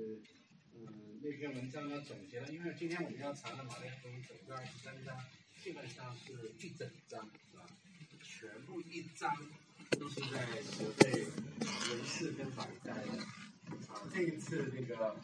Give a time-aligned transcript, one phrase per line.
[0.00, 0.18] 是，
[0.74, 5.14] 嗯，那篇文章呢总结了，因为今天我们要查的马太福音整个二十三章，
[5.62, 7.66] 基本上是一整章，是吧？
[8.22, 9.36] 全部一章
[9.98, 11.26] 都是在责备
[11.90, 13.18] 文士跟法利赛人。
[13.88, 15.14] 啊，这一次那个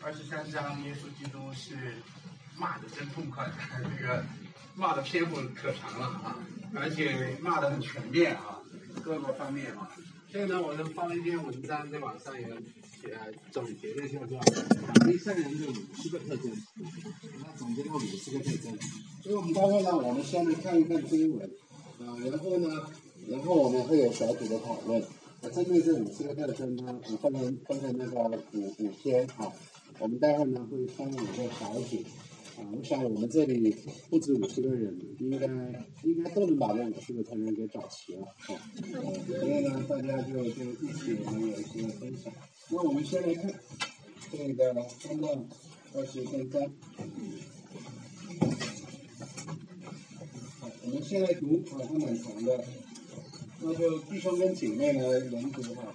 [0.00, 1.76] 二十三章，耶稣基督是
[2.56, 3.50] 骂的真痛快，
[3.98, 4.24] 这个
[4.76, 6.38] 骂的篇幅可长了啊，
[6.76, 8.62] 而且骂的很全面啊，
[9.02, 9.90] 各个方面啊。
[10.28, 12.46] 所以呢，我就发了一篇文章在网上也
[13.06, 13.12] 写
[13.50, 16.52] 总结了，叫做法利赛人的五十个特征。
[17.42, 18.76] 他总结了五十个特征，
[19.22, 21.48] 所以我们待会呢，我们先来看一看经文，
[22.00, 22.68] 啊，然后呢，
[23.28, 25.00] 然后我们会有小组的讨论。
[25.42, 29.52] 啊，针对这五十个特征呢，我分成分成那个五五天啊，
[29.98, 31.96] 我们待会呢会分五个小组。
[32.56, 33.76] 啊，我想我们这里
[34.08, 35.46] 不止五十个人，应该
[36.04, 38.56] 应该都能把这五十个成员给找齐了，啊，
[39.28, 42.32] 所以呢，大家就就一起我们有一些分享。
[42.68, 43.54] 那我们先来看
[44.32, 45.28] 这个三到
[45.94, 46.60] 二十三章，
[50.60, 52.64] 好，我们先来读啊，它蛮长的，
[53.60, 55.94] 那就弟兄跟姐妹来轮读哈。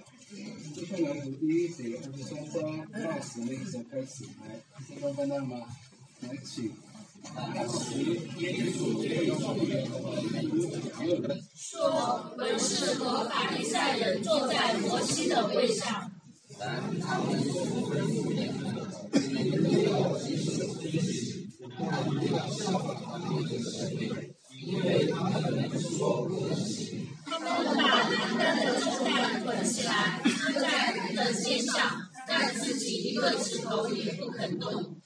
[0.74, 4.58] 弟兄来读第一节二十三章，那时那个时候开始，来，
[4.88, 5.66] 弟兄看到吗？
[6.20, 6.72] 来，请。
[11.54, 16.11] 说文士和法利赛人坐在摩西的位上。
[16.58, 16.68] 他
[27.38, 30.30] 们把男单的重担捆起来，搁
[30.60, 31.74] 在人的肩上，
[32.28, 34.96] 但自己一个指头也不肯动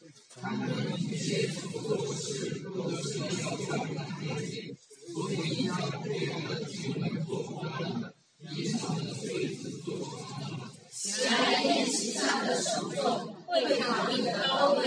[11.28, 14.82] 爱宴席上的首座，会考虑高位。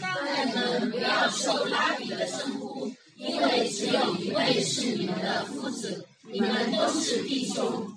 [0.00, 7.88] 当然们不要受拉比的称呼，因为只有一位是你们的夫子，你们都是弟兄。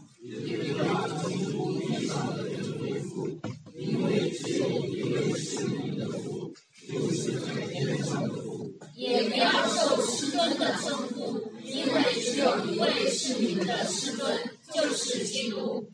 [8.95, 14.37] 也不要受师尊的称呼，因为只有一位是你们的师尊，
[14.73, 15.85] 就是基督。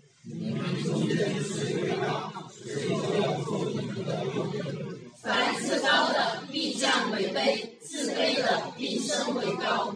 [5.22, 9.94] 凡自高的必降为卑，自卑的必升为高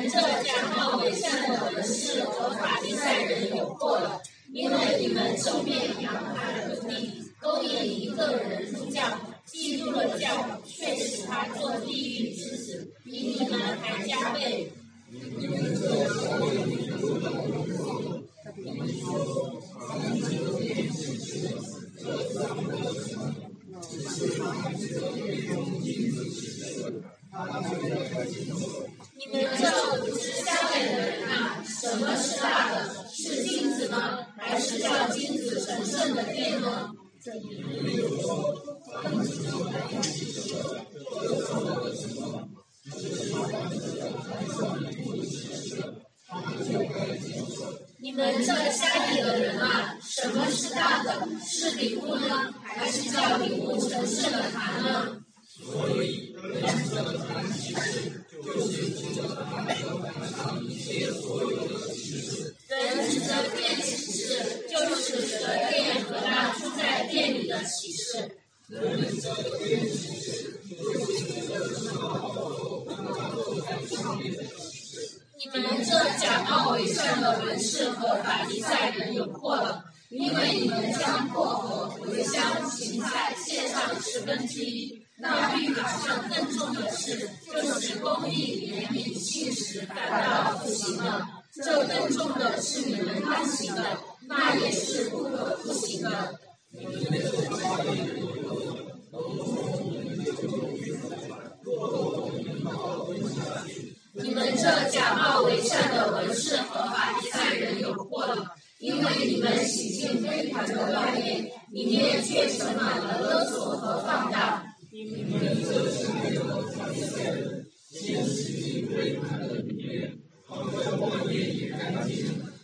[0.00, 4.20] 们这假冒伪善的文士和法利赛人有祸了，
[4.52, 7.10] 因为你们正面扬他的徒弟，
[7.40, 9.02] 勾引一个人入教，
[9.44, 14.70] 嫉妒了教，却使他做地狱之子，比你们还加倍。
[15.08, 15.18] 你
[29.26, 29.66] 们这
[30.04, 32.99] 五十三位的人啊，什么是大的？
[34.60, 34.78] 是？
[34.78, 36.90] 叫金子神圣的殿呢？
[48.02, 51.28] 你们这下地的人啊，什么是大的？
[51.46, 52.52] 是礼物呢？
[52.62, 55.20] 还是叫礼物神圣的坛呢？
[62.68, 68.38] 人指着殿启示，就是指着殿和那住在殿里的启示。
[74.22, 85.00] 你们这假冒伪善的文士和法利赛人有祸了，因为你们将薄荷、茴香、芹菜献上十分之一。
[85.22, 91.28] 那律法上更重的是，就是公义、怜悯、信实，反倒不行了。
[91.52, 96.38] 这更重的是你们当行的，那也是不可不行的。
[104.60, 114.62] 这假冒伪善的文士和法利赛人有祸了，因为你们洗净非凡的外面，里面却盛满了勒索和放荡。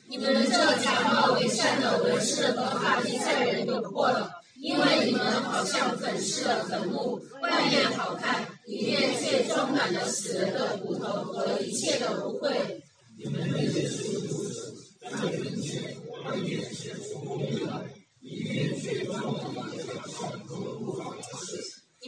[0.08, 12.81] 你们这假冒为善的文士和法利赛人有祸了，因为你们好像粉饰了坟墓，外面好看，里面却装满了死人的骨头和一切的污秽。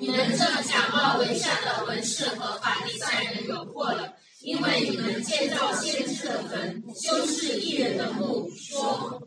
[0.01, 9.21] 你们这假冒为善的文士和法利赛人有过了，因为你们建造先知的坟，修饰艺人的墓，说。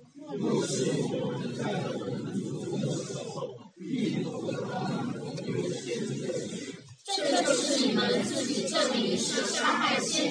[7.13, 10.30] 这就是你们自己证明是杀害先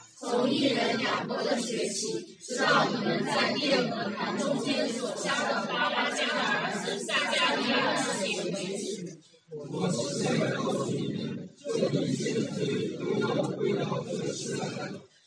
[0.21, 8.81] 从一人亚伯的血起，直到你们在殿和坛中间所杀的巴拉加的儿子撒加利亚的血为止。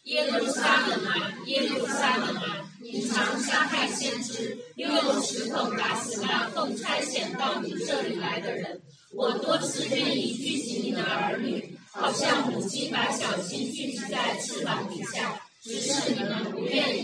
[0.05, 2.70] 耶路撒冷啊，耶路撒冷啊！
[2.81, 8.73] 你常杀害先知，又用石头打死那奉差遣到你这里来的人。
[12.24, 17.03] 像母鸡把小鸡聚集在翅膀底下，只是你们不愿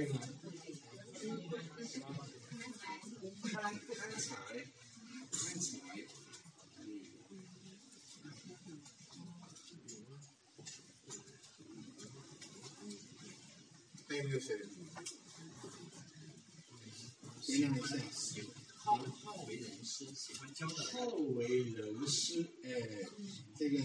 [0.00, 0.20] 还有呢？
[1.86, 2.04] 什么？
[3.42, 4.32] 贪贪财，
[5.30, 5.70] 贪财。
[6.78, 6.88] 嗯。
[14.08, 14.56] 还有没有谁？
[17.44, 17.86] 归纳一下。
[18.82, 18.96] 好
[19.46, 20.82] 为人师，喜欢教的。
[20.92, 21.04] 好
[21.36, 22.68] 为人师，哎，
[23.58, 23.76] 这个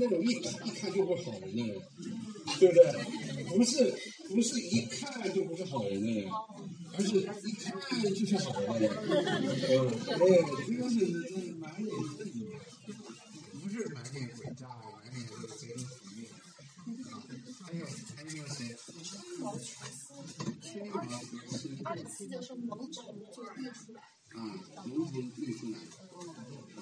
[0.00, 1.80] 那种一看一看就不是好人的人，
[2.58, 2.82] 对不对？
[3.56, 3.94] 不是
[4.28, 6.30] 不是一看就不是好人的人，
[6.94, 7.34] 而是一看
[8.14, 8.90] 就是好人的人。
[9.68, 10.20] 嗯，对，
[10.66, 10.94] 这个是
[11.54, 12.46] 满脸正义，
[13.62, 16.18] 不是满脸诡诈，满脸这个贼头鼠目。
[17.10, 17.12] 啊，
[17.64, 17.84] 还有
[18.16, 18.58] 还有谁？
[20.62, 20.96] 确定吗？
[21.50, 24.00] 是二十四就是萌宠就列出来。
[24.34, 24.36] 啊，
[24.86, 25.78] 蒙头绿出来，
[26.76, 26.78] 啊，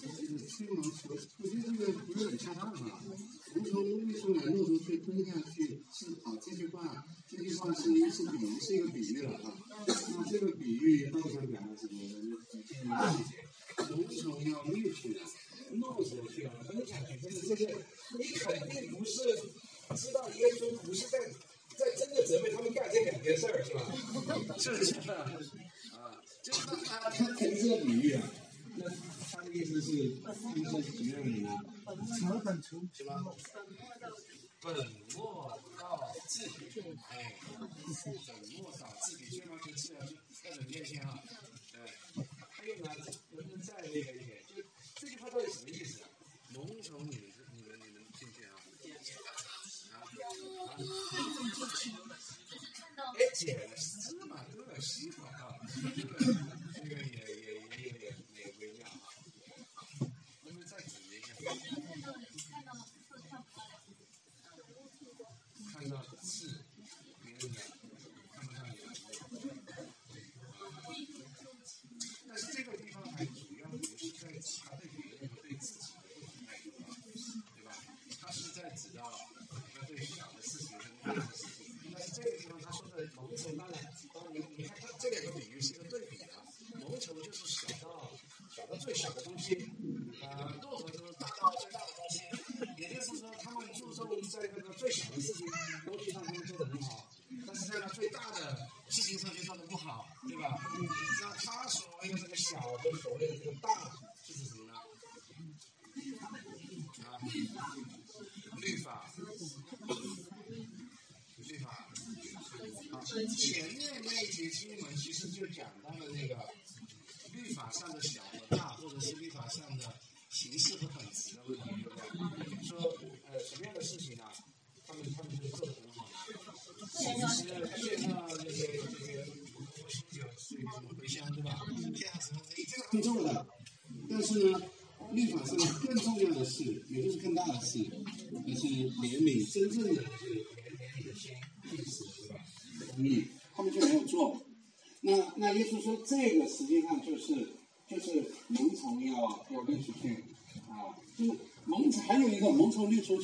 [0.00, 1.16] 就是吹毛求
[2.06, 3.17] 疵，我觉得这个不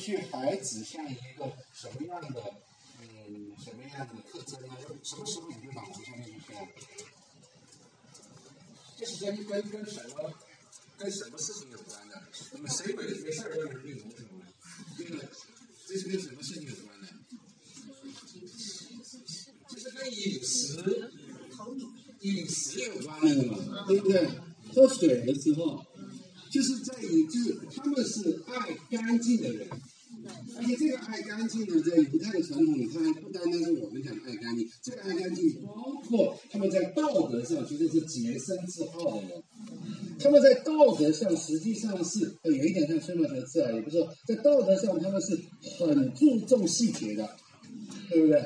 [0.05, 2.53] 去，还指向一个什么样的
[2.99, 4.77] 嗯什么样的特征呢？
[5.03, 6.61] 什么时候你就把萌虫滤出去啊？
[8.97, 10.31] 这是跟跟跟什么
[10.97, 12.21] 跟什么事情有关的？
[12.51, 14.45] 那么谁没没事儿要人绿萌虫呢？
[14.95, 15.27] 这个
[15.87, 17.07] 这是跟什么事情有关的？
[19.67, 21.11] 这是跟饮食
[22.21, 24.29] 饮食有关的嘛，对不对？
[24.73, 25.83] 喝水的时候，
[26.51, 29.69] 就是在于就是他们是爱干净的人，
[30.57, 39.43] 而且这个爱干净呢，在犹太的传统里，它还不单单是我们讲的爱干净，这个爱干净包括他们在道德上其实是洁身自好的人。
[40.17, 45.37] 他们在道德上实际上是呃有一点像吹毛求疵啊，也不是说在道德上他们是
[45.77, 47.29] 很注重细节的，
[48.09, 48.41] 对不对？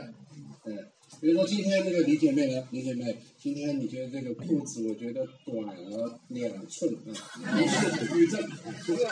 [1.19, 6.99] 嗯，比如说今天这个李姐妹呢，李姐妹，今天你觉得这个裤子我觉得短了两寸啊，
[7.59, 9.05] 你是对不对？
[9.05, 9.11] 啊，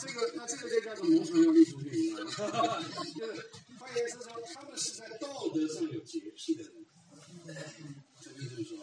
[0.00, 2.82] 这个那这个就叫做谋传要立出去，你知道吗？
[3.18, 3.46] 就是
[3.78, 6.72] 换言之说，他们是在道德上有洁癖的人，
[8.20, 8.76] 这就是说，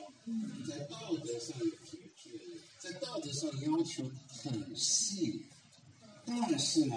[0.67, 4.09] 在道德上有洁癖的人，在道德上要求
[4.43, 5.43] 很细，
[6.25, 6.95] 但是呢，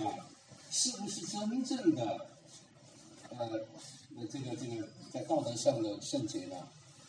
[0.70, 2.28] 是不是真正的
[3.30, 3.66] 呃，
[4.10, 6.56] 那这个这个在道德上的圣洁呢？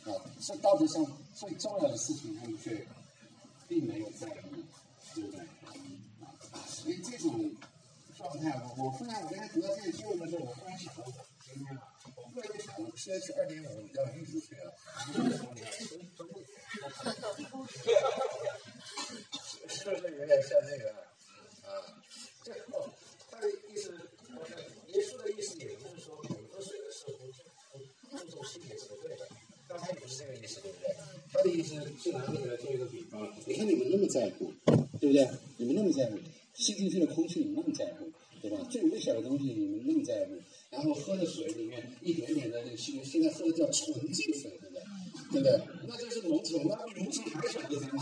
[0.05, 0.10] 啊，
[0.41, 1.05] 是道德上
[1.36, 2.86] 最重要的事情，他们却
[3.67, 4.65] 并没有在意，
[5.13, 5.39] 对不对？
[6.51, 7.51] 啊，所以这种
[8.17, 11.03] 状态，我我忽然我刚才读到这个经文的时候，我忽然想到，
[11.46, 14.74] 今天啊，我个人想，到 pH 二点五，要艺术学了。
[19.67, 21.00] 是不是有点像那个
[31.41, 34.53] 他的意思是拿这个来做一个比方，你看你们那么在乎，
[35.00, 35.27] 对不对？
[35.57, 36.19] 你们那么在乎，
[36.53, 38.05] 吸进去的空气你们那么在乎，
[38.43, 38.63] 对吧？
[38.69, 40.36] 最微小的东西你们那么在乎，
[40.69, 44.83] 然后喝的水里面一点点的那个细菌，现在喝的叫纯净水，对不对？
[45.31, 45.60] 对不对？
[45.88, 48.00] 那就是浓稠，那比农场还小的咱们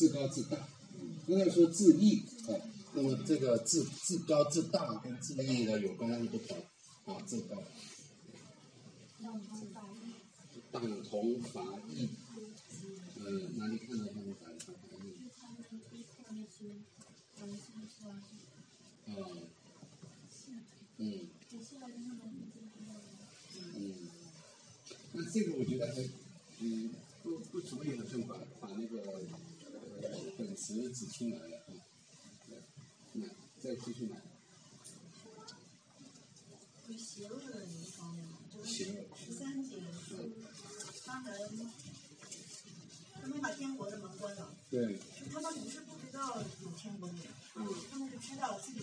[0.00, 0.56] 自高自大。
[1.28, 2.56] 刚才说自义啊，
[2.94, 6.56] 那么这个自自高自大跟自义的有刚刚不同
[7.04, 7.62] 啊，自高。
[10.72, 12.08] 党同伐异，
[13.18, 15.06] 呃，哪里看到他们党同伐异？
[19.10, 19.20] 啊，
[20.96, 21.28] 嗯，
[23.76, 24.08] 嗯，
[25.12, 26.08] 那这个我觉得还，
[26.60, 26.90] 嗯，
[27.22, 29.02] 不不足以好像把把那个
[30.38, 31.68] 本词指出来了啊。
[33.12, 33.26] 那
[33.60, 34.16] 再继续来。
[36.86, 39.76] 对邪恶的一方面，就是邪恶十三节
[40.08, 40.32] 是，
[41.04, 41.32] 他们
[43.22, 44.98] 他们把天国的门关了，对，
[45.32, 48.80] 他们不是不知道有天国的人，他们是知道自己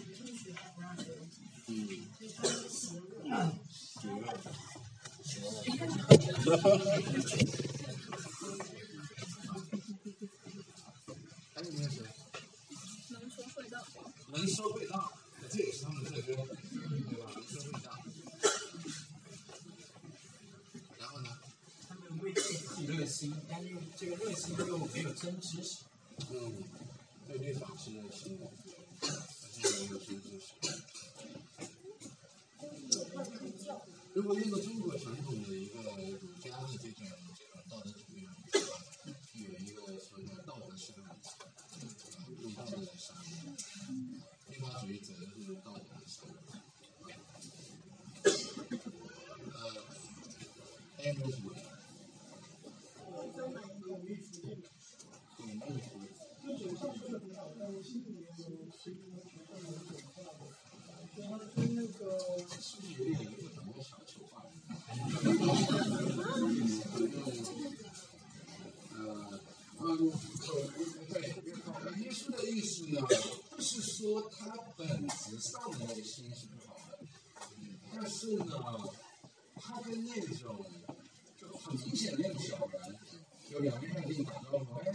[83.77, 84.91] 有两边跟你打招呼，哎，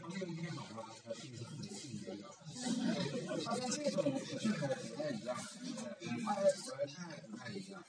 [0.00, 2.22] 朋友你好啊，他是不是很性格的？
[3.44, 4.10] 他跟这种就
[4.50, 5.36] 不太一样，
[6.24, 6.42] 他呃
[6.86, 7.82] 他不太一样。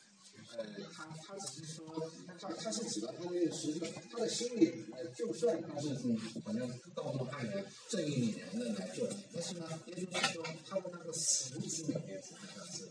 [0.58, 3.80] 呃，他他只是说，他他是指的他那个实际，
[4.12, 12.90] 他的心里，呃，就算他是嗯，反正道德爱人、正义凛然的来做，但是呢，也就是说，他的那个实质里面实际上是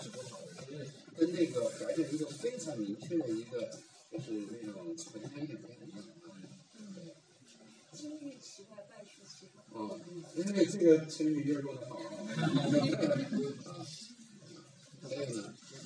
[0.00, 3.68] 是不好的，就是跟那个表现一个非常明确的一个，
[4.12, 4.30] 就是
[4.62, 5.98] 那种纯真一点不一样。
[7.92, 9.60] 金玉其外，败絮其中。
[9.80, 9.98] 哦，
[10.36, 11.98] 因为这个成语用用的好啊。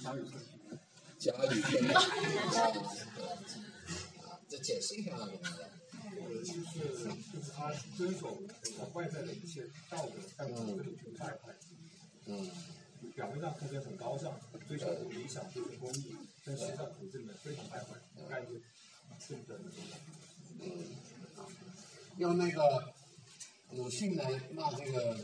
[0.02, 0.32] 还有呢？
[1.18, 1.88] 甲乙丙丁。
[4.48, 5.28] 这解释一下啊，
[6.44, 6.52] 就
[7.40, 8.42] 是他遵守
[8.92, 11.54] 外在的一切道德，但骨子里却败坏。
[12.26, 12.50] 嗯
[13.14, 14.32] 表面上看起来很高尚，
[14.66, 17.96] 追求理想，追求公益，但实际上骨子里面非常败坏，
[18.28, 18.62] 概率
[19.20, 19.60] 是的。
[20.60, 20.66] 嗯，
[22.16, 22.92] 用那个
[23.76, 25.16] 鲁迅来骂这个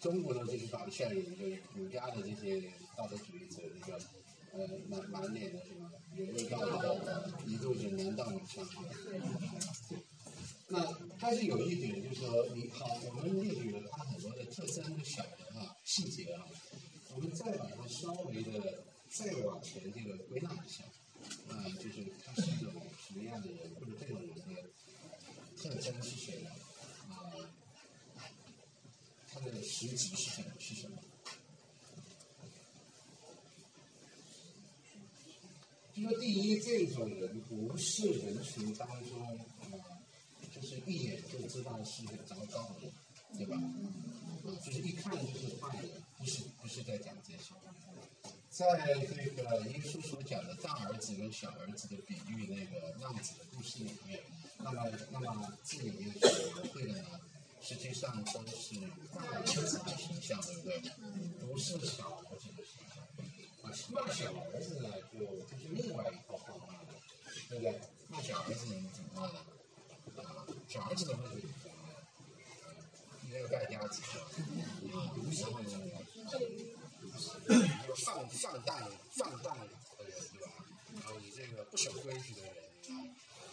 [0.00, 2.60] 中国的这些法利赛人，就是儒家的这些
[2.96, 3.98] 道德主义者，这个
[4.52, 8.66] 呃满满脸的什么有味道的，一肚子难道往上。
[10.68, 10.86] 那
[11.18, 16.46] 但是有一点就是说，你好，我们列举了他很多的特征小的啊细节啊，
[17.14, 20.84] 我们再把它稍微的再往前这个归纳一下，
[21.48, 22.72] 啊、就是他是一种
[23.08, 24.62] 什么样的人，或者这种人的
[25.56, 26.50] 特征是什么？
[29.88, 30.96] 实止是什么是什么？
[35.92, 39.68] 就说第一，这种人不是人群当中，呃，
[40.50, 42.92] 就是一眼就知道是很糟糕的人，
[43.36, 43.56] 对吧？
[44.64, 47.52] 就是一看就是坏人，不是不是在讲这些。
[48.48, 54.20] 在这个耶稣所讲的大儿子跟小儿子的比喻，那个浪子的故事里面，
[54.58, 57.20] 那么那么这里面，我我会了。
[57.62, 58.76] 实际上都是
[59.14, 60.80] 大儿子的形象，对不对？
[61.46, 63.02] 不是小儿子的形象。
[63.62, 66.88] 啊，那小儿子呢，就就是另外一套话骂了，
[67.48, 67.80] 对不对？
[68.08, 69.38] 那小儿子你怎么骂呢？
[70.16, 71.96] 啊，小儿子的话是怎么骂呢？
[73.22, 74.12] 你那个败家子，啊，
[74.88, 75.68] 然后呢？
[78.04, 79.64] 放放荡放荡的
[80.04, 80.48] 人，对吧？
[80.94, 82.54] 然后你这个不守规矩的人，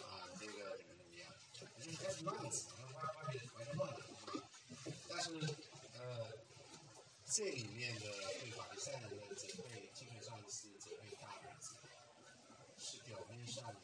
[0.04, 1.28] 啊，你这个怎么怎么样？
[1.78, 4.00] 你就是开始乱子，外外面完全乱了。
[5.10, 5.26] 但是，
[5.98, 6.28] 呃，
[7.38, 8.06] 这里面的
[8.40, 11.76] 对法利赛人的责备，基本上是责备大儿子，
[12.80, 13.76] 是表面上的，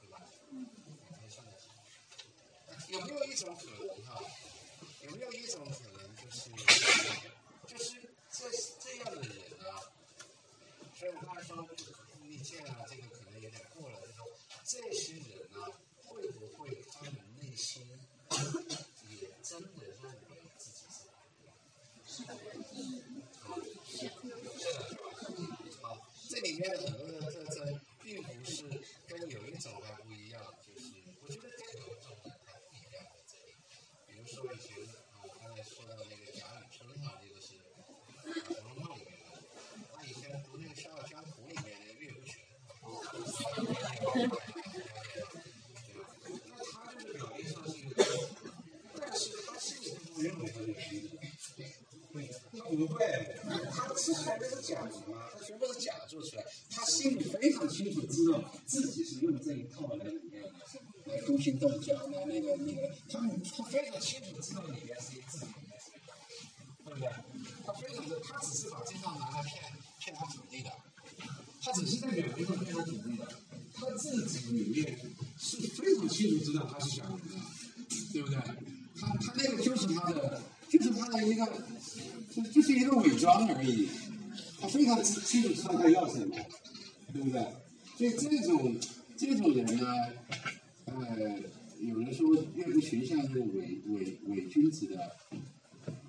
[0.00, 0.22] 对吧？
[1.08, 1.50] 表面上的。
[2.90, 4.22] 有没有一种可能哈？
[5.02, 6.48] 有没有一种可能就是，
[7.66, 9.34] 就是这这样的人
[9.68, 9.82] 啊？
[10.94, 11.68] 所以我说
[12.22, 14.00] 逆见啊，这个可能有点过了。
[14.06, 14.28] 就说
[14.64, 15.14] 这些
[15.58, 17.84] 啊，会不会他们内心
[19.10, 21.74] 也真的认为自己是好人？
[23.42, 23.46] 啊，
[23.84, 24.14] 是的，
[24.58, 25.84] 是吧？
[25.90, 28.62] 啊，这里面很多的特征，并不是
[29.06, 33.52] 跟有一种还不一样，就是我觉得跟有一种人还不一样在这里。
[34.08, 37.60] 比如说以前啊，我刚才说到那个贾雨村哈，这个是啊
[38.48, 39.24] 《红楼梦》里面的。
[39.94, 42.32] 那以前读那个《笑傲江湖》里面那个岳不群，
[42.80, 44.32] 对吧？
[46.46, 48.18] 那他就是表面上是一个君子，
[48.98, 51.10] 但是他心里不认为他是君子。
[52.58, 53.04] 他不会，
[53.70, 56.44] 他吃出来的是假的嘛，他全部是假做出来。
[56.70, 60.04] 他心里非常清楚知道自己是用这一套来，
[61.06, 62.25] 来勾心斗角的
[84.86, 86.36] 非常清楚知道他要什么，
[87.12, 87.44] 对不对？
[87.98, 88.76] 所以这种
[89.16, 89.92] 这种人呢，
[90.84, 90.94] 呃，
[91.80, 95.16] 有人说岳不群像是伪伪伪君子的，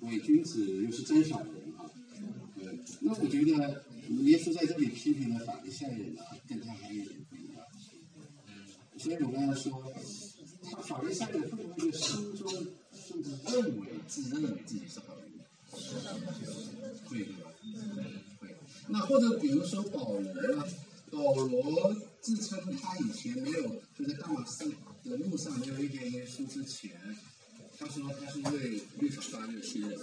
[0.02, 1.90] 伪君子又是真小人啊。
[2.60, 3.84] 呃，那我觉得
[4.22, 7.64] 耶稣在这里批评的法利赛人呢，跟他还有点不一样。
[8.46, 8.64] 嗯
[8.96, 9.92] 所以我刚才说，
[10.62, 12.48] 他法利赛人会不会心中
[12.92, 15.26] 甚至认为自认为自己是好人？
[17.06, 17.47] 会对吧？
[18.88, 20.64] 那或者比如说保罗呢？
[21.10, 23.62] 保罗自称他以前没有
[23.96, 24.68] 就在大马士
[25.04, 26.90] 的路上没有遇见耶稣之前，
[27.78, 29.96] 他说他是为律法发热心的。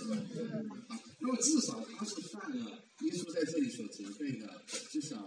[0.88, 2.72] 啊，那么至少他是犯了
[3.02, 4.50] 耶稣在这里所责备的，
[4.90, 5.25] 至少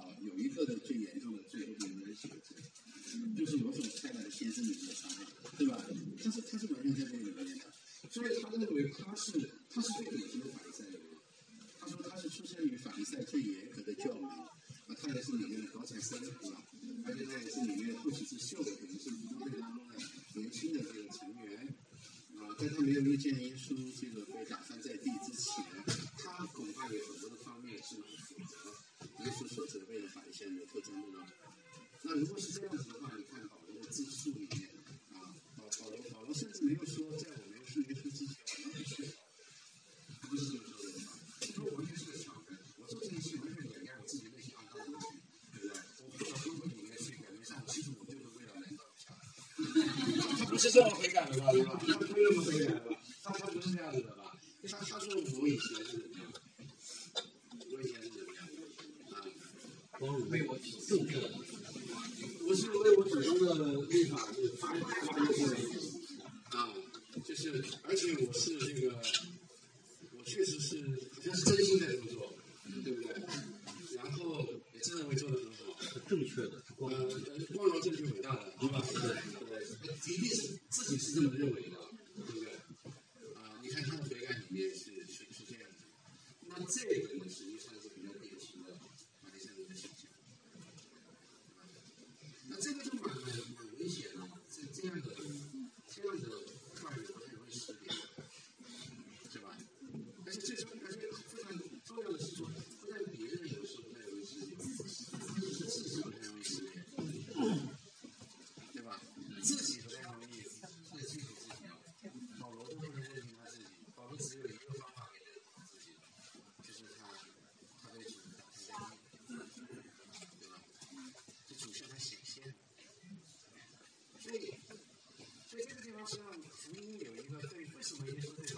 [127.90, 128.57] recently is with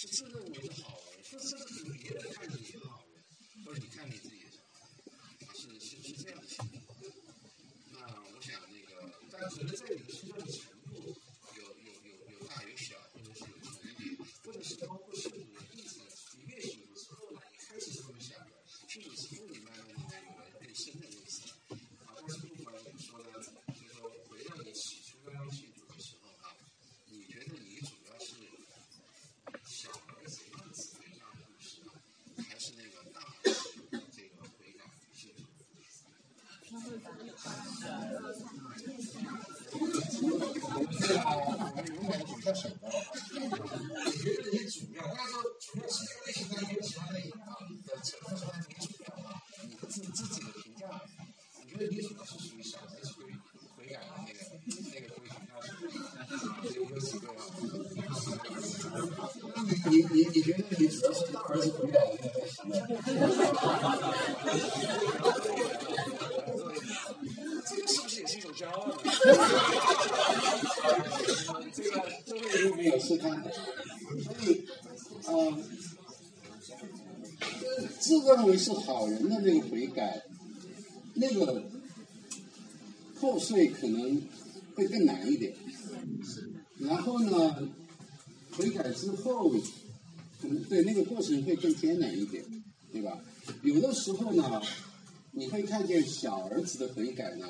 [0.00, 0.77] 是四个的
[78.58, 80.22] 是好人的那个悔改，
[81.14, 81.64] 那个
[83.18, 84.20] 破碎可能
[84.74, 85.54] 会更难一点。
[86.78, 87.68] 然后呢，
[88.52, 89.50] 悔改之后，
[90.40, 92.44] 可能对那个过程会更艰难一点，
[92.92, 93.18] 对吧？
[93.62, 94.62] 有的时候呢，
[95.32, 97.46] 你会看见小儿子的悔改呢，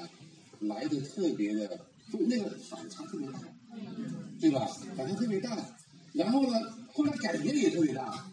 [0.61, 1.87] 来的特别的，
[2.27, 3.41] 那个反差特别大，
[4.41, 4.67] 对吧？
[4.97, 5.77] 反差特别大。
[6.15, 6.59] 然后呢，
[6.95, 8.31] 后来改变也特别大。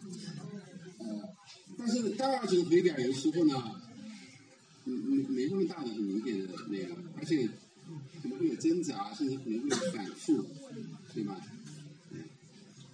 [1.86, 3.80] 但是大儿子的悔改有时候呢，
[4.86, 7.48] 嗯没没那么大的很明显的那个，而且
[8.24, 10.43] 可能会有挣扎，甚至可能会有反复，
[11.13, 11.39] 对吧？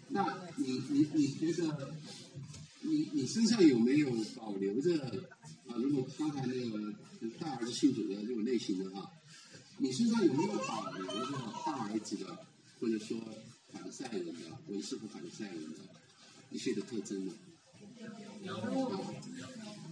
[0.09, 1.93] 那你你你觉得，
[2.81, 5.01] 你你身上有没有保留着
[5.67, 5.75] 啊？
[5.77, 6.93] 如果刚才那个
[7.39, 9.09] 大儿子信主的这种类型的话，
[9.77, 11.31] 你身上有没有保留着
[11.65, 12.45] 大儿子的，
[12.77, 13.17] 或者说
[13.71, 14.33] 反赛人的
[14.67, 15.79] 文士和反赛人的
[16.49, 17.33] 一些的特征呢？
[18.01, 18.09] 啊，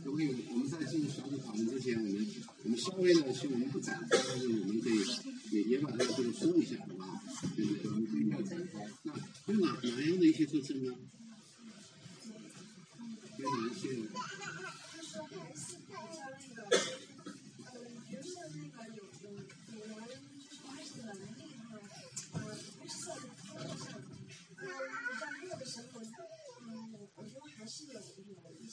[0.04, 0.36] 可以？
[0.52, 2.28] 我们在进入小组讨论之前，我们
[2.64, 5.00] 我们稍微的，是我们不展开，但是我们可以
[5.52, 7.22] 也也把这个这个说一下，好不好？
[7.56, 8.86] 对对对，我们可以要展开。
[9.04, 9.14] 那
[9.54, 10.96] 有哪哪样的一些特征呢？
[13.38, 13.90] 有哪一些？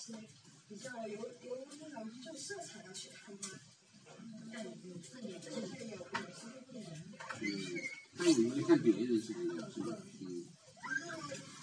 [0.06, 0.14] 些
[0.68, 3.48] 比较有有那种就色彩要去看他。
[4.52, 5.98] 对，有这个有这个有有
[6.32, 6.86] 时候会有。
[7.40, 7.44] 嗯，
[8.16, 9.56] 看我们看别人是不是？
[9.74, 9.98] 是吧？
[10.20, 10.46] 嗯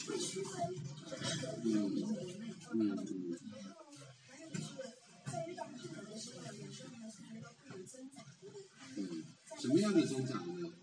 [0.06, 0.52] 会区分，
[1.64, 1.98] 嗯嗯
[2.74, 2.78] 嗯
[3.08, 3.08] 就
[4.60, 4.68] 是
[5.32, 8.22] 在遇到困难的时候，有时候还是还要会有挣扎。
[8.98, 9.24] 嗯，
[9.62, 10.74] 什么样的挣扎呢？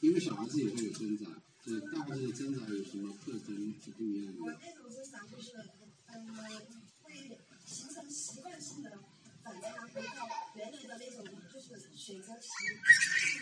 [0.00, 1.24] 因为小孩子也会有挣扎，
[1.64, 4.58] 就是大儿子的挣扎有什么特征是不一样我的？
[4.60, 5.56] 那种挣扎就是，
[6.06, 6.82] 呃，会形成
[8.78, 8.90] 习惯性的
[9.42, 10.08] 反差，回到
[10.54, 12.46] 原来的那种就是选择题，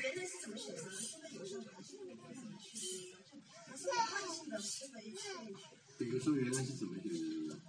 [0.03, 3.37] 原来是怎么选择的，现在有时候还是会不怎么去选择，
[3.77, 5.29] 就还是习惯性的思维去。
[5.99, 7.19] 比如说原来是怎么选择
[7.55, 7.61] 的？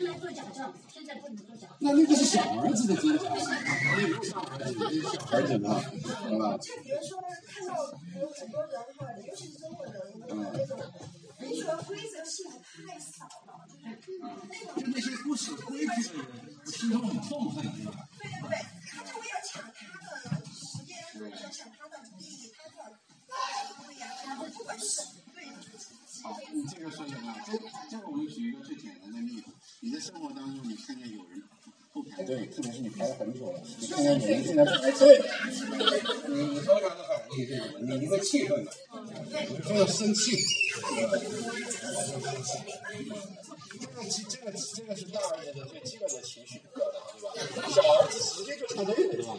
[0.00, 1.76] 原来做假账，现在不能做假账。
[1.80, 6.56] 那那个是小儿子的挣扎，那不是大儿子，是小儿子的，好吧？
[6.58, 7.74] 就比如说看到
[45.34, 47.68] 大儿子的最基本的情绪表达，对吧？
[47.68, 49.34] 小儿子直接就插队了，对吧？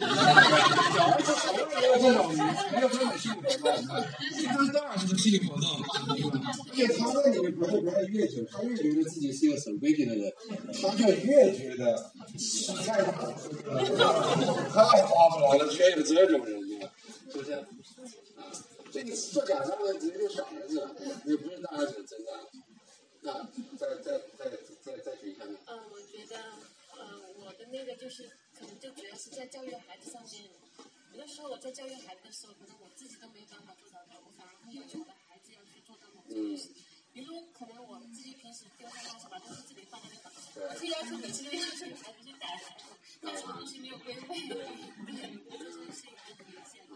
[0.92, 2.28] 小儿子好不容易没有这种
[2.72, 3.80] 没有这种心理活动，
[4.20, 5.64] 这是大人的心理活动，
[6.68, 10.30] 而且他在里面不会待越久，他越觉得自己是一个守规矩的人，
[10.74, 12.12] 他就越觉得
[12.84, 13.32] 太大了，
[14.68, 16.60] 太花不来了，居然有这种人，
[17.32, 17.52] 是不是？
[17.54, 18.52] 啊，
[18.92, 22.32] 所以你做假账的直接就小儿子了，也不是大儿子真的。
[23.22, 23.32] 那
[23.76, 24.44] 在在在
[27.70, 30.44] 那个就是，可能就主要是在教育孩子上面。
[31.12, 36.70] 有的时候我在教育孩子的时候，可能我自己都没有办法做到的，我反而会要求我的孩子要去做到某些东西。
[37.12, 42.84] 比如可能我自己平时丢三落四把东西自己放在那个，我就要求每次都要求孩子去带孩子，
[43.22, 44.52] 但是东西没有归位，对，
[45.56, 46.92] 这是是一个很明显的。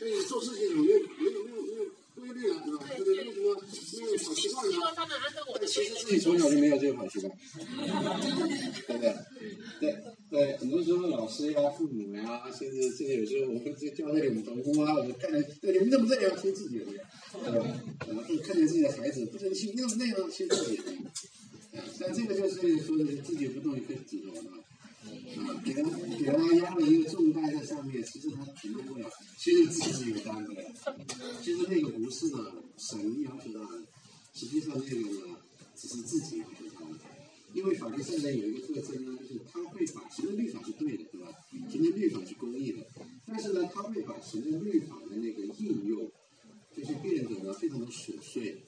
[0.00, 2.86] 对，做事情有没有没有没有没有规律啊，对吧？
[2.96, 4.72] 这个为什么没有好习惯呢？
[4.72, 7.32] 希望他们按照我的其实自己从小就没有这个好习惯，
[8.86, 9.14] 对不对？
[9.80, 9.96] 对
[10.30, 17.66] 对，很多时候老师呀、父母呀，甚至甚至有时候我们在教会里，我们同工啊，我们看见，对你们怎么这样，听自己的，对吧？
[18.06, 20.82] 然后看见自己的孩子不争气，那那样听自己的。
[21.78, 24.63] 啊，但这个就是说的自己不动一颗指头啊，啊，
[25.64, 25.82] 给他
[26.18, 30.62] 给他压了一个重担在上面，其实他承担不了，其实自己也担不了。
[31.42, 33.82] 其实那个不是呢，神要求他的，
[34.34, 35.36] 实际上那个呢，
[35.76, 36.90] 只是自己要求他的。
[37.54, 41.28] 因为法律上呢有一个特征呢，就是他会把神的律法是对的，对吧？
[41.70, 42.84] 神的律法是公义的，
[43.26, 46.10] 但是呢，他会把神的律法的那个应用，
[46.76, 48.60] 就是变得呢非常的琐碎，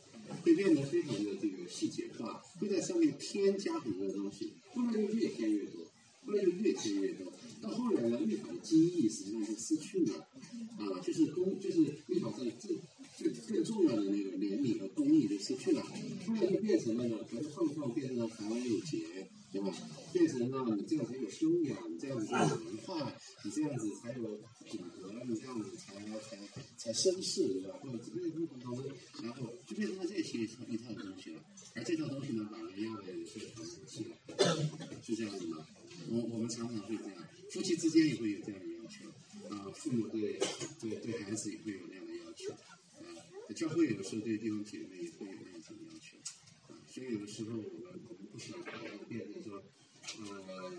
[0.43, 5.85] 会变得非常的这个细节化，会在上面添加很多的东西，后来就越添越多，
[6.27, 10.29] 后来就越添越多，到后来呢，越法的精义实际上就失去了，
[10.77, 12.77] 啊，就是公，就是律法上最
[13.17, 15.83] 最更重要的那个怜悯和公义就失去了，
[16.27, 19.73] 后来就变成了呢，条条框框变成了繁文缛节，对吧？
[20.13, 23.13] 变成了你这样才有修养，你这样子才有文化，
[23.45, 26.37] 你这样子才有品格，你这样子才才
[26.77, 27.79] 才绅士，对吧？
[27.81, 31.41] 或者这个不同的，然后就变成了这些一套东西了。
[31.75, 34.17] 而这套东西呢，把人压的是很气了，
[35.03, 35.65] 是这样子吗？
[36.09, 39.09] 我我们常常会这样，夫妻之间也会有这样的要求，
[39.55, 40.39] 啊，父母对
[40.81, 46.17] 对对孩子也会有那样的要求，啊，教会有的时候对弟兄姐妹也会有那样子的要求，
[46.69, 48.57] 啊，所以有的时候我们我们不想
[49.09, 49.63] 变成说，
[50.21, 50.73] 呃，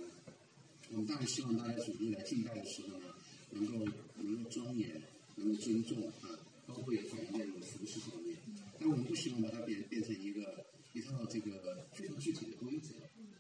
[0.92, 3.14] 我们当然希望大家主力来敬拜的时候呢，
[3.52, 3.86] 能够
[4.16, 5.02] 能够庄严，
[5.36, 8.38] 能够尊重啊，包括也反映在你的服饰上面，
[8.80, 12.94] 但我们不希望把它变变成一个一套这个非常具体的规则，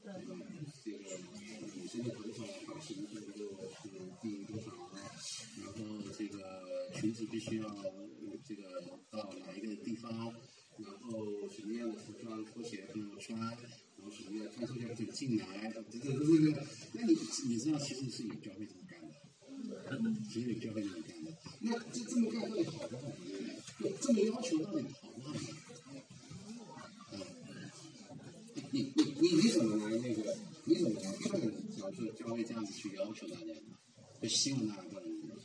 [0.04, 0.46] 对吧？
[0.84, 0.98] 这个
[1.76, 5.12] 女生的头发发型不能够这个低多少啊，
[5.64, 6.64] 然后这个
[6.96, 8.08] 裙子必须要呃
[8.48, 10.12] 这个到哪一个地方，
[10.78, 17.18] 然后什么样的服装拖鞋不能穿，然后什么样看出去不准进来，这这这这个，那你
[17.50, 19.02] 你知道其实是有教会这么干
[20.04, 23.14] 的，其实有教会这么干的，那这这么干到底好不好呢？
[23.80, 25.40] 就这么要求到底好不好呢？
[27.12, 27.16] 啊，
[28.72, 30.38] 你你你你怎么来那个？
[30.66, 31.40] 你怎么来看？
[31.42, 33.54] 假如说教会这样子去要求大家呢？
[34.28, 35.40] 就希望大家这样子，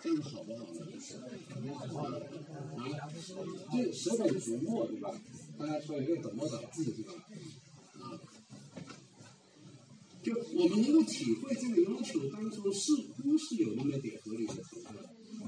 [0.00, 0.64] 这样好不好呢？
[2.76, 2.78] 啊，
[3.72, 5.10] 就舍本逐末对吧？
[5.58, 7.12] 大家说一个怎么找字对吧？
[7.98, 8.14] 啊，
[10.22, 14.94] 就我们能够体会这个要求当中似乎是有那么点合理的成分，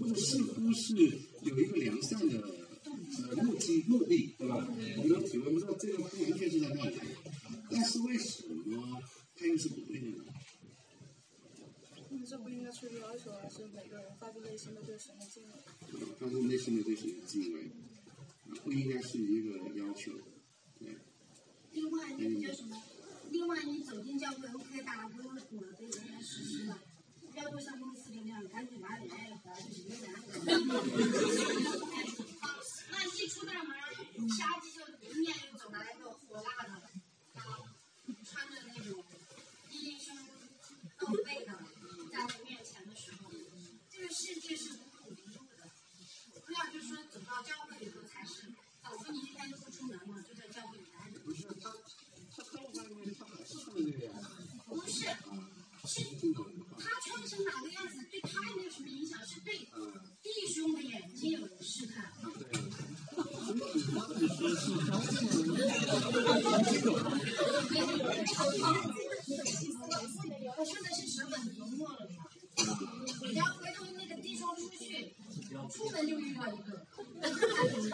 [0.01, 0.97] 或者似乎是
[1.43, 4.67] 有一个良善的呃目的目的，对吧？
[4.97, 6.97] 我们能体会不到这个不完全是在那里，
[7.71, 8.48] 但是为什么
[16.48, 17.70] 内心的对神的敬畏，
[18.64, 19.18] 不应该是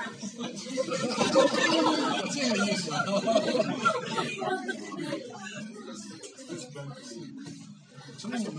[2.33, 2.83] 这个意思。
[8.19, 8.57] 从我们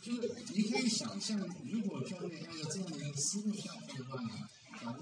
[0.00, 0.18] 就是
[0.54, 1.36] 你可以想象，
[1.70, 4.30] 如果教练按照这样的一个思路下去的话呢，
[4.80, 4.92] 假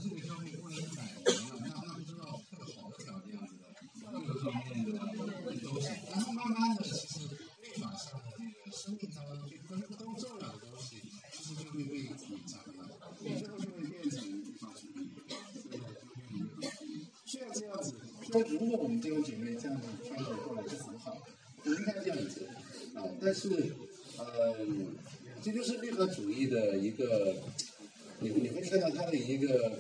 [29.37, 29.79] 一个，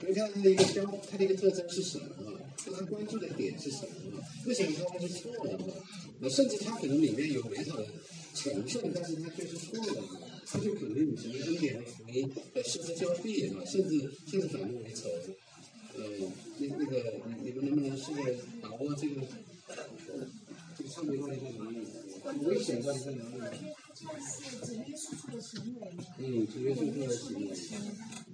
[0.00, 2.34] 你看到它的一个标，它的一个特征是什么啊？
[2.64, 4.20] 就它关注的点是什么？
[4.46, 5.72] 为什么说它是错的呢？
[6.18, 7.86] 那甚至它可能里面有美好的
[8.34, 10.02] 成分，但是它却是错的呢？
[10.46, 15.08] 它就可能与什么恩典和福音呃失之交臂啊，甚至甚至反目为仇。
[15.94, 16.02] 呃，
[16.58, 18.20] 那那个你你们能不能试着
[18.60, 19.22] 把握这个
[20.76, 22.44] 这个上面到底在哪里？
[22.46, 23.56] 危险到底在哪里？
[24.20, 27.54] 是主耶稣做的行为嘛，嗯，主耶稣做的行为。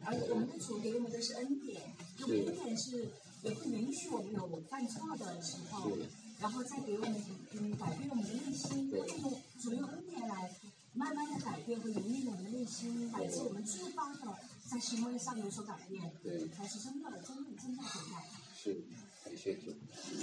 [0.04, 1.82] 而我们的主给我们的是恩典，
[2.18, 3.08] 那么恩典是
[3.42, 5.96] 也会允许我们有犯错的时候，
[6.40, 7.14] 然后再给我们
[7.52, 10.50] 嗯改变我们的内心，那么主用恩典来
[10.94, 14.34] 慢慢的改变和引领我们的内心，乃至我们自发的
[14.70, 18.24] 在行为上有所改变，对才是真的真正真正的悔改。
[18.56, 18.76] 是，
[19.24, 19.72] 感谢主。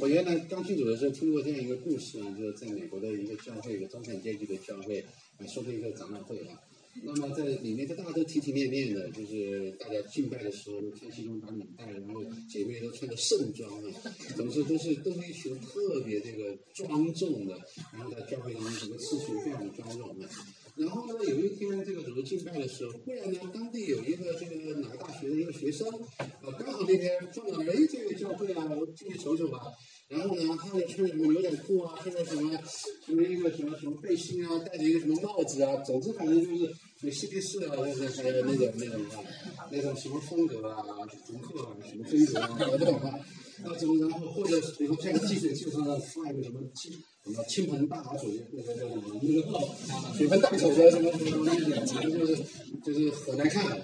[0.02, 5.06] 我原来刚进主的时候听过这样一个故事啊，就是在美国的一个教会，一个中产阶级的教会，
[5.38, 6.60] 啊，说的一个长老会啊。
[7.04, 17.60] 那么在里面就，大家都体体面面的，就是大家敬拜的时候穿西装打领带，然后姐妹都穿着盛装啊，总之都是都是一群特别这个庄重的，
[17.92, 20.30] 然后在教会当中整个次序非常庄重的。
[20.78, 25.86] 然后呢，有一天这个主敬拜的时候，忽然呢，当地有一个这个哪个大学的一个学生，
[26.18, 29.60] 呃，刚好那天撞到了，哎，这个教会啊，我进去瞅瞅吧。
[30.08, 32.58] 然后呢，他也穿什么牛仔裤啊，穿着什么
[33.06, 36.66] 什么一个什么什么背心啊，戴着一个什么帽子啊，总之反正就是
[37.00, 39.24] 什么嬉皮士啊，就是还有那种那种啊，
[39.72, 40.78] 那种什么风格啊，
[41.26, 43.20] 独特啊，什么风格啊，我不懂啊。
[43.64, 46.92] 那怎么然后或者比如说看个汽水汽车上放一个什么亲
[47.24, 52.44] 什么倾盆大水那个叫什么那个水盆大口的什么什么东西，反正就是
[52.84, 53.78] 就是很难看啊。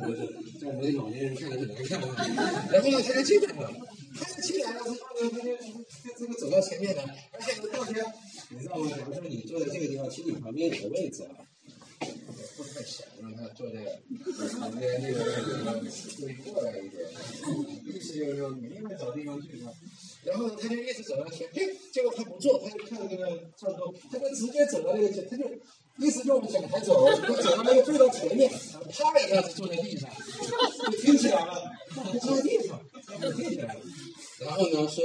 [0.00, 0.26] 就是
[0.58, 2.68] 在我们老年人看来很难看啊。
[2.72, 3.70] 然后呢，他就进来了，
[4.14, 5.84] 他就进来了之后呢，他就就
[6.18, 8.12] 这个走到前面来，而且呢，大家
[8.50, 8.90] 你知道吗？
[8.90, 11.48] 假如说你坐在这个地方，其实你旁边有个位置啊。
[12.54, 13.78] 不太小，让他坐在
[14.58, 15.24] 旁边那个
[15.64, 17.02] 那个会过来一点，
[17.86, 19.72] 意思就是说你另外找地方去吧。
[20.24, 25.44] 然后呢，他就一直走到前，哎，结果他不坐，他就看那个差不多，他就直接走到那个，他就
[25.98, 30.10] 意思就往讲台走，就走到那个最到前面，啪一下子坐在地上，
[30.90, 31.72] 就听起来了，
[32.20, 32.80] 坐在地上，
[33.36, 33.80] 听起来了。
[34.40, 35.04] 然后呢，说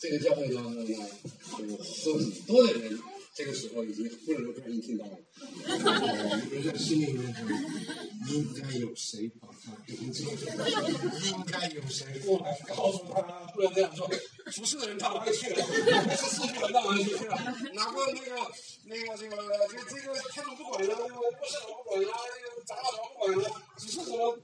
[0.00, 1.76] 这个教会当中呢，有
[2.16, 2.98] 很多的人。
[3.36, 5.12] 这个时候已经不能够专心听到了，
[5.74, 7.46] 呃，有人心里面想，
[8.32, 13.20] 应该有谁把他顶住，应该有谁过来告诉他，
[13.52, 14.08] 不能这样说。
[14.52, 15.62] 服侍的人到哪里去了？
[16.16, 17.36] 服侍的人到哪里去了？
[17.74, 18.50] 哪个那个
[18.86, 19.36] 那个这个
[19.68, 23.44] 这这个他们不管了，这个牧师怎么不管了，这个长老怎么不管了？
[23.76, 24.38] 只是什么？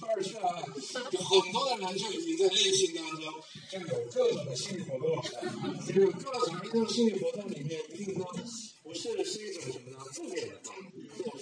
[0.00, 0.64] 哪儿去了？
[1.10, 3.32] 有很多的人就已经在内心当中
[3.70, 5.22] 就有各种的心理活动，
[5.86, 8.24] 这个各种一种心理活动里面，一定说
[8.82, 9.98] 不是是一种什么呢？
[10.12, 10.72] 负面的啊，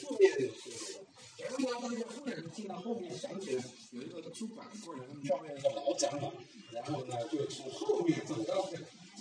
[0.00, 1.06] 负面的心理活动。
[1.38, 6.32] 然后呢，大家忽然听到后面响起来有一个主管或者他们教会一个老长老，
[6.72, 8.78] 然后呢就从后面走到这，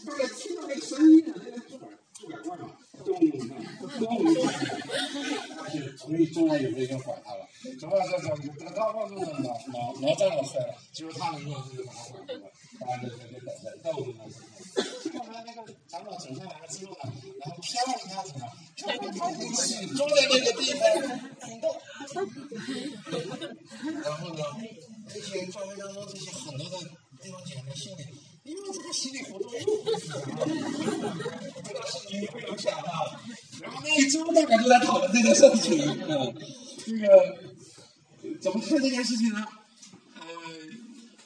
[0.09, 1.91] 大家听到那个声音呢，那个主管
[2.25, 2.65] 主管官嘛，
[3.05, 3.21] 咚咚
[3.99, 4.41] 咚一下，
[5.61, 7.47] 而且终于终于有人管他了。
[7.79, 9.29] 怎么这这这他告诉老老
[10.01, 12.49] 老长老出来了，就是他能够就把他管住了，
[12.79, 13.15] 大家就就
[13.45, 14.19] 等着逗着呢。
[15.13, 15.57] 后来那个
[15.87, 16.97] 长老走下来了之后呢，
[17.39, 17.57] 然后
[18.39, 18.43] 呢，
[18.75, 20.81] 就把他一起坐在那个地方。
[24.03, 24.41] 然后呢，
[25.09, 26.77] 这些教会当中这些很多的
[27.21, 28.01] 弟兄姐妹心里，
[28.45, 30.25] 因为这个心理活动又不一样了，
[31.53, 33.19] 不知道是你会有想啊。
[33.61, 35.77] 然后那一周大概都在讨论这件事情，
[36.07, 36.33] 嗯，
[36.85, 37.05] 这个。
[38.41, 39.47] 怎么看这件事情呢？
[40.15, 40.25] 呃，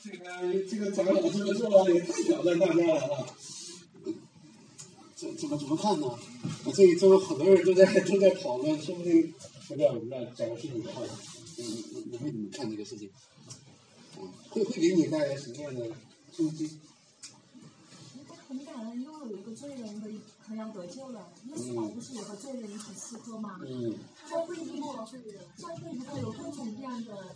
[0.03, 3.25] 这个这个咱们老这么做也太挑战大家了啊！
[5.15, 6.19] 怎怎么怎么看呢？
[6.65, 9.33] 我这一周很多人都在都在讨论，说不定
[9.69, 11.01] 不知道我们要讲的是你的话，
[11.55, 13.09] 你你你会怎么看这个事情？
[14.17, 15.87] 嗯，会会给你带来什么样的
[16.35, 16.69] 冲击？
[18.49, 20.09] 很感恩，因为有一个罪人的
[20.43, 21.31] 可要得救了。
[21.45, 23.59] 耶稣不是也和罪人一起吃喝吗？
[23.61, 23.93] 嗯。
[24.27, 25.07] 教会如果
[25.55, 27.35] 教会如果有各种各样的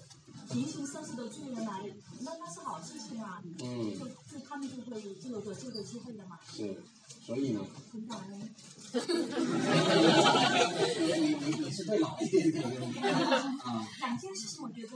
[0.49, 1.87] 形形色色的罪人来，
[2.21, 3.43] 那那是好事情啊。
[3.59, 3.93] 嗯。
[3.99, 6.39] 就就他们就会就有得救的机会了嘛。
[6.51, 6.81] 是，
[7.21, 7.63] 所以呢。
[7.91, 8.49] 很感恩。
[8.93, 9.01] 你
[11.19, 12.17] 你你会老啊。
[13.99, 14.89] 两件事情我觉得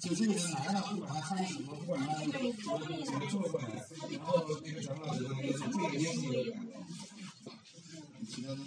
[0.00, 2.52] 就就这个人来了，不管他什么，不管他怎么
[3.04, 3.64] 怎么做过来，
[4.10, 6.60] 然后那个长老的那个这个也是一个感。
[8.28, 8.58] 其他的，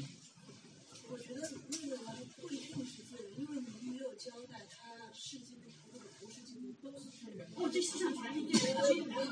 [1.10, 1.98] 我觉得那个
[2.42, 3.52] 不一定是罪人，因为
[3.82, 4.76] 你没有交代他
[5.14, 7.48] 是基督徒或者不是基督徒都是罪人。
[7.56, 8.82] 我这思想全是对的。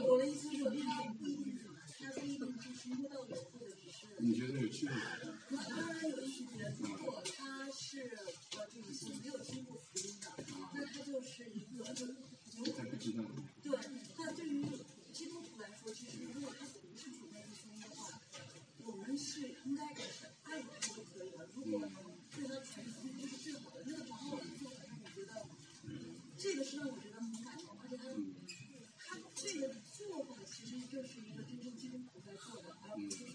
[0.06, 1.60] 我我的意思是说，他不一定是，
[2.06, 3.73] 他不一定是从头到尾或者只是。
[4.18, 4.96] 你觉得有区别？
[5.50, 6.74] 那当然有区别。
[6.80, 8.02] 如果他是
[8.52, 10.32] 呃这个是没有听过福音的，
[10.74, 11.84] 那他就是一个
[12.58, 13.24] 有还不知道。
[13.64, 13.78] 对，
[14.18, 14.66] 那对于
[15.12, 18.22] 基督徒来说，其实如果他不是主内的福音的话，
[18.86, 21.48] 我们是应该给他爱他就可以了。
[21.56, 21.90] 如果
[22.36, 23.84] 对他传福音，这是最好的。
[23.86, 25.46] 那个长老的做法让我觉得，
[26.38, 28.04] 这个是让我觉得很感动，而且他
[28.98, 33.26] 他这个做法其实就是一个真正基督徒在做的，而不是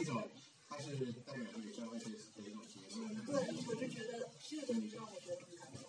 [0.00, 0.28] 一种，
[0.68, 0.84] 它是
[1.24, 2.94] 代表这个教会的一种结构。
[3.26, 3.34] 对，
[3.66, 5.82] 我就觉得这个让我觉得很感动。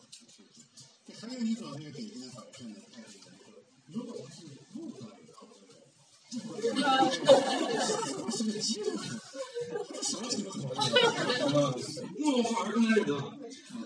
[1.19, 3.17] 还有一种那个典型的表现呢，就是
[3.87, 4.45] 如果我是
[4.75, 5.47] 路上有靠
[6.29, 6.77] 这个，
[8.29, 9.01] 是个基督徒，
[10.03, 10.67] 什么基督徒？
[10.67, 10.77] 啊，
[12.19, 13.11] 路上儿童有的，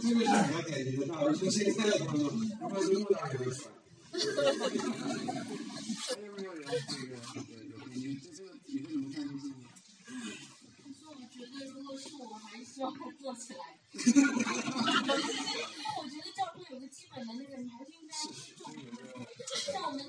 [0.02, 2.24] 这个是比较典型的，大家说现在的朋友，
[2.60, 3.72] 他们是路上有的传。
[4.12, 4.18] 还
[6.20, 9.48] 有没有人这个有你这这个以后你们看这些？
[10.84, 12.04] 可是我觉得，如果是
[12.82, 13.60] 望他做起来。
[13.94, 14.12] 因为
[16.02, 18.14] 我觉得教会有个基本的那个，你还是应该
[18.56, 18.72] 重。
[19.74, 20.06] 像我们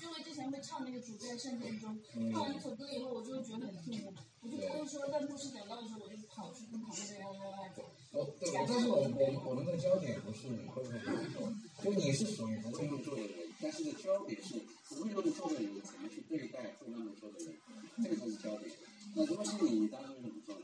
[0.00, 1.98] 就会之前会唱那个主在圣殿中，
[2.32, 7.82] 唱完那首歌以后，我就会觉得很痛苦，我就不会说在牧师讲到的时候，我就跑去跟旁边的人要要走。
[8.12, 11.52] 哦，对，但是我我我们的焦点不是你会不会这么做，
[11.84, 14.54] 就你是属于不会那么做的人，但是，焦点是
[14.88, 17.54] 不会那么做的人怎么去对待会那么做的人，
[18.02, 18.74] 这个才是焦点。
[19.14, 20.62] 那如果是你，当然会怎么做呢？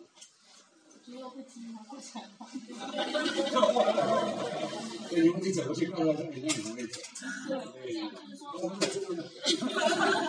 [1.05, 1.44] 只有会听他会讲话。
[5.09, 5.39] 对，你们？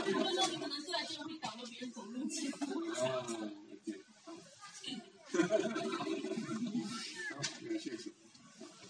[0.06, 2.36] 可能坐在这会挡到别人走路去。
[2.52, 3.04] 啊，
[7.36, 7.42] 好，
[7.80, 8.04] 谢谢。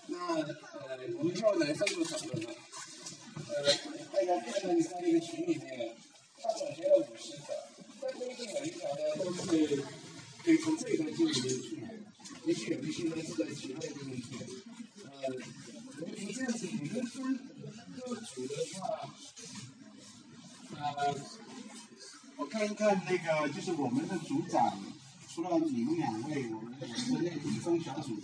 [0.08, 0.44] 那呃，
[1.18, 2.50] 我们要来深入讨论了。
[3.48, 3.54] 呃，
[4.12, 5.96] 大家看到在那个群里面，
[6.42, 7.56] 他总结了五十条，
[8.02, 9.38] 但是这每一条呢都是
[10.44, 11.95] 可以从这一条经里面去，
[12.46, 14.46] 也许有一些呢是在其他的地方去的。
[15.04, 15.34] 呃，
[15.98, 17.40] 如果这样子，你们分
[17.96, 19.10] 各组的话，
[20.78, 21.16] 呃，
[22.38, 24.78] 我看一看那个，就是我们的组长，
[25.28, 28.22] 除了你们两位，我们我们的那个一中小组，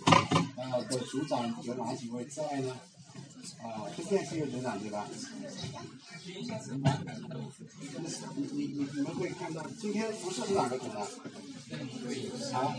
[0.56, 2.78] 呃的组长有哪几位在呢？
[3.62, 5.06] 啊，这边是有组长对吧？
[8.36, 11.02] 你你你你们会看到，今天不是哪个组长？
[12.52, 12.76] 啊？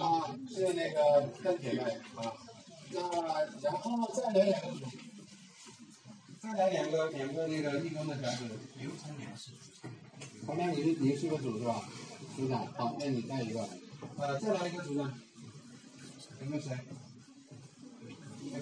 [0.00, 1.80] 啊，是那个邓姐妹
[2.16, 2.32] 啊。
[2.92, 3.00] 那
[3.62, 4.84] 然后再来两个组，
[6.40, 8.44] 再来两个两个那个义工的小组。
[8.78, 9.90] 刘成良是组长。
[10.46, 11.88] 好，那你是你是个组是吧？
[12.36, 13.68] 组长，好，那你带一个。
[14.16, 15.12] 呃，再来一个组长。
[16.40, 16.76] 有没有谁？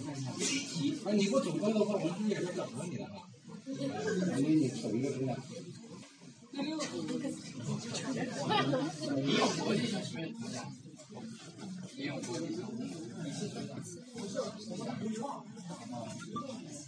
[0.08, 3.28] 啊，你不主动的话，我们也是等着你的哈。
[4.38, 5.36] 因为你瞅一个组长。
[6.52, 6.76] 你有
[9.64, 10.72] 国际上学组长。
[11.96, 12.60] 你有国际上，
[13.24, 14.88] 你是组长。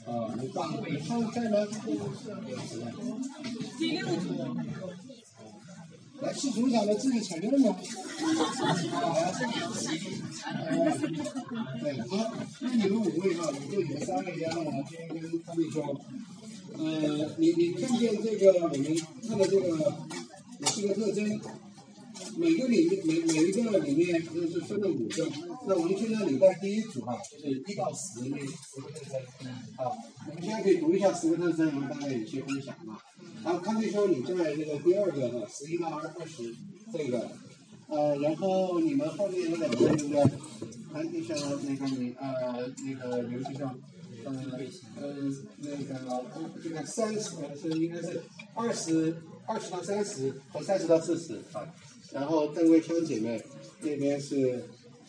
[0.07, 0.11] 啊，
[0.41, 0.59] 你当
[0.89, 1.67] 你上再来
[3.79, 4.25] 第六组。
[6.21, 7.77] 来，是组长的自己承认吗？
[8.93, 9.33] 啊，
[11.81, 16.01] 对，好，那你们五位啊，五位你们三位家呢，我先跟他们说，
[16.77, 18.73] 呃，你你看见这个我们
[19.27, 19.67] 看到这个
[20.59, 21.41] 有四个特征，
[22.37, 25.27] 每个里面每每一个里面就是分了五个。
[25.67, 29.21] 那我们现在礼拜第一组哈，就是一到十那十个特征。
[29.77, 29.97] 好，
[30.29, 32.99] 我们现在可以读一下十个特征，然后大家有些分享啊。
[33.45, 36.55] 然后康弟兄，你在那个第二个哈，十一到二二十
[36.93, 37.31] 这个，
[37.89, 40.25] 呃，然后你们后面有两个对不对？
[40.93, 43.69] 康弟兄，那个你呃那个刘弟兄。
[44.23, 44.31] 呃
[45.01, 45.25] 呃，
[45.61, 46.25] 那个
[46.63, 48.23] 这个三十呃是应该是
[48.55, 51.67] 二十二十到三十和三十到四十啊，
[52.13, 53.43] 然后邓桂香姐妹
[53.81, 54.63] 那边是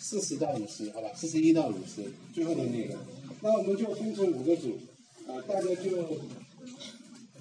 [0.04, 2.97] 四十到五十，好吧，四十一到五十，最后的那个，
[3.41, 4.80] 那我们就分成五个组，
[5.28, 6.20] 啊，大家就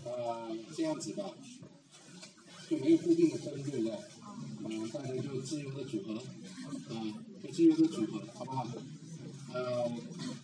[0.05, 1.25] 呃这样子吧，
[2.69, 3.93] 就没有固定的分，对不对？
[4.69, 6.15] 嗯，大家就自由的组合，
[6.95, 7.01] 啊，
[7.43, 8.69] 就自由的组合，好不好？
[9.53, 9.91] 呃，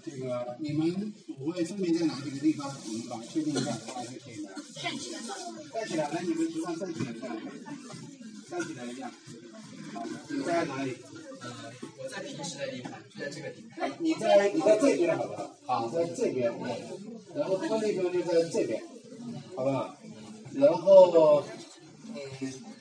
[0.04, 2.74] 这个你们五位分别在哪几个地方？
[2.86, 4.50] 我们把它确定一下，大家就可以了。
[4.82, 5.20] 站起来。
[5.72, 7.36] 站起来，来，你们组上站起来一下，
[8.50, 9.12] 站起来一下。
[9.92, 10.96] 好，你在哪里？
[11.98, 13.90] 我在平时的地方，就在这个地方。
[13.98, 15.50] 你在你在这边好不好？
[15.66, 16.52] 好，在这边。
[17.34, 18.82] 然后他那边就在这边，
[19.56, 19.96] 好不好？
[20.54, 21.44] 然后，
[22.14, 22.16] 嗯，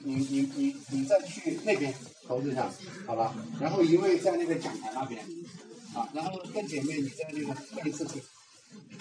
[0.04, 1.94] 你你你你再去那边
[2.28, 2.72] 头子上，
[3.06, 3.36] 好吧？
[3.60, 5.22] 然后一位在那个讲台那边。
[5.94, 8.22] 好，然后跟姐妹你在那个背刺青，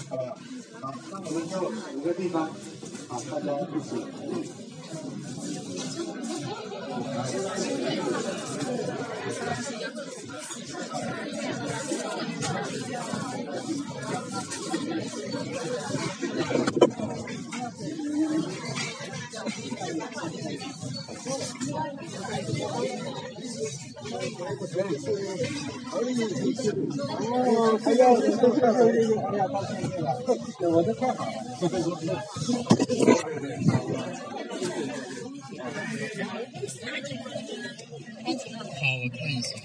[0.08, 0.36] 好不好？
[0.80, 2.50] 好，那我们就五个地方，
[3.08, 3.90] 好，大家一起。
[27.16, 29.96] 哦，还要这个这个还要发现这
[30.58, 31.30] 个，我的太好了。
[38.84, 39.56] 好，我看一下。